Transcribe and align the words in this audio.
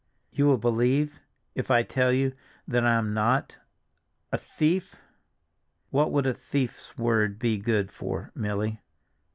"You 0.31 0.47
will 0.47 0.57
believe—if 0.57 1.69
I 1.69 1.83
tell 1.83 2.11
you—that 2.11 2.83
I 2.83 2.95
am 2.95 3.13
not—a 3.13 4.37
thief? 4.39 4.95
What 5.91 6.11
would 6.11 6.25
a 6.25 6.33
thief's 6.33 6.97
word 6.97 7.37
be 7.37 7.59
good 7.59 7.91
for, 7.91 8.31
Milly? 8.33 8.81